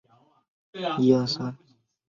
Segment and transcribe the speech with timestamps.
[0.71, 0.97] 瓦
[1.27, 1.53] 谢雷。